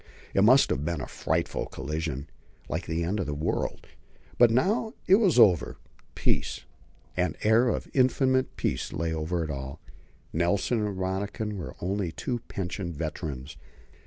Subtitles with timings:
[0.33, 2.27] It must have been a frightful collision,
[2.67, 3.85] like the end of a world.
[4.39, 5.77] But now it was over:
[6.15, 6.61] peace
[7.15, 9.79] an air of infinite peace lay over it all.
[10.33, 13.57] Nelson and Rönniken were only two pensioned veterans.